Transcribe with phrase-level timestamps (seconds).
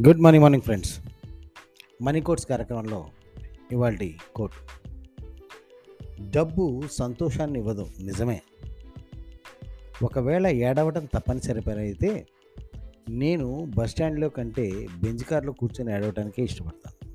[0.00, 1.00] Good morning morning friends
[2.02, 3.06] money quotes కార్యక్రమంలో
[3.72, 3.96] ఇవాళ
[4.34, 4.52] coat
[6.30, 8.42] డబ్బు సంతోషాన్ని ఇవ్వదు నిజమే.
[10.02, 12.26] ఒకవేళ ఏడవటం తప్పనిసరి పని అయితే
[13.08, 17.12] నేను బస్ స్టాండ్లో కంటే బెంచ్ కార్లో కూర్చొని ఏడవటానికే ఇష్టపడతాను.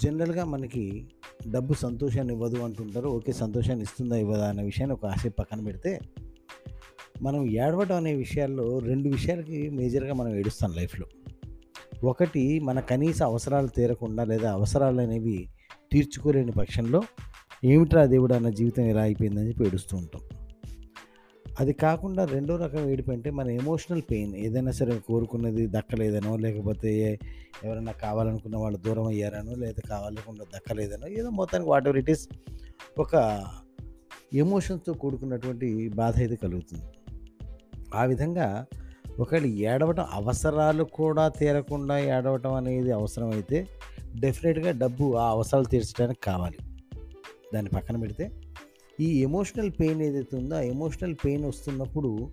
[0.00, 1.08] జనరల్గా మనకి
[1.50, 6.00] డబ్బు సంతోషాన్ని ఇవ్వదు అంటుంటారు ఓకే సంతోషాన్ని ఇస్తుందా ఇవ్వదా అనే విషయాన్ని ఒక ఆశ పక్కన పెడితే
[7.22, 11.06] మనం ఏడవడం అనే విషయాల్లో రెండు విషయాలకి మేజర్గా మనం ఏడుస్తాం లైఫ్లో.
[12.04, 15.48] ఒకటి మన కనీస అవసరాలు తీరకుండా లేదా అవసరాలు అనేవి
[15.92, 17.02] తీర్చుకోలేని పక్షంలో
[17.64, 20.22] ఏమిట్రా దేవుడు అన్న జీవితం ఎలా అయిపోయిందని చెప్పి ఏడుస్తూ ఉంటాం.
[21.60, 27.18] అది కాకుండా రెండో రకం ఏడుపు అంటే మన ఎమోషనల్ పెయిన్ ఏదైనా సరే కోరుకున్నది దక్కలేదనో లేకపోతే
[27.64, 32.28] ఎవరైనా కావాలనుకున్న వాళ్ళు దూరం అయ్యారనో లేదా కావాలనుకున్న దక్కలేదనో ఏదో మొత్తానికి వాట్ ఎవర్ ఇట్ ఈస్
[32.98, 33.44] ఒక
[34.34, 36.84] ఎమోషన్స్తో కూడుకున్నటువంటి బాధ అయితే కలుగుతుంది.
[37.94, 38.66] ఆ విధంగా
[39.18, 43.66] ఒకవేళ ఏడవటం అవసరాలు కూడా తీరకుండా ఏడవటం అనేది అవసరమైతే
[44.20, 46.58] డెఫినెట్గా డబ్బు ఆ అవసరాలు తీర్చడానికి కావాలి.
[47.54, 48.30] దాన్ని పక్కన పెడితే
[49.00, 52.30] ఈ ఎమోషనల్ పెయిన్ ఏదైతే ఉందో ఆ ఎమోషనల్ పెయిన్ వస్తున్నప్పుడు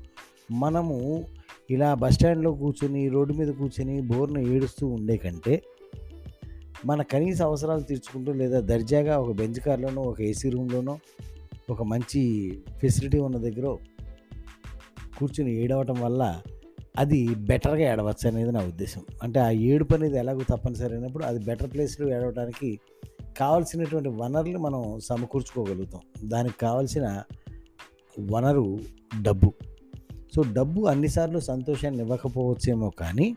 [0.52, 1.25] మనము
[1.69, 5.64] ఇలా బస్ స్టాండ్లో కూర్చొని రోడ్డు మీద కూర్చొని బోర్ను ఏడుస్తూ ఉండే కంటే
[6.86, 11.00] మన కనీస అవసరాలు తీర్చుకుంటూ లేదా దర్జాగా ఒక బెంచ్ కార్లోనో ఒక ఏసీ రూమ్లోనో
[11.69, 13.75] ఒక మంచి ఫెసిలిటీ ఉన్న దగ్గర
[15.18, 16.42] కూర్చుని ఏడవటం వల్ల
[16.98, 19.02] అది బెటర్గా ఏడవచ్చు అనేది నా ఉద్దేశం.
[19.24, 22.80] అంటే ఆ ఏడుపు అనేది ఎలాగో తప్పనిసరి అయినప్పుడు అది బెటర్ ప్లేస్లో ఏడవడానికి
[23.38, 26.30] కావాల్సినటువంటి వనరులు మనం సమకూర్చుకోగలుగుతాం.
[26.30, 27.24] దానికి కావాల్సిన
[28.32, 28.80] వనరు
[29.22, 29.54] డబ్బు.
[30.36, 33.36] సో డబ్బు అన్నిసార్లు సంతోషాన్ని ఇవ్వకపోవచ్చేమో కానీ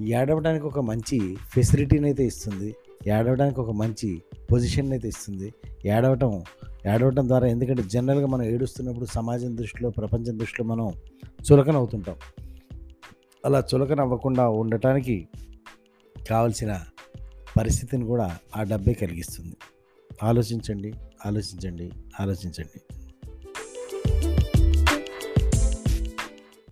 [0.00, 2.74] ఏడవడానికి ఒక మంచి ఫెసిలిటీని అయితే ఇస్తుంది.
[3.06, 4.22] ఏడవడానికి ఒక మంచి
[4.52, 5.52] పొజిషన్ అయితే ఇస్తుంది.
[5.86, 6.42] ఏడవటం
[6.86, 10.92] ఏడవటం ద్వారా ఎందుకంటే జనరల్గా మనం ఏడుస్తున్నప్పుడు సమాజం దృష్టిలో ప్రపంచం దృష్టిలో మనం
[11.52, 12.16] చులకన అవుతుంటాం
[13.44, 15.28] అలా చులకన అవ్వకుండా ఉండటానికి
[16.30, 16.84] కావలసిన
[17.58, 19.56] పరిస్థితిని కూడా ఆ డబ్బే కలిగిస్తుంది.
[20.22, 20.92] ఆలోచించండి
[21.26, 22.95] ఆలోచించండి ఆలోచించండి.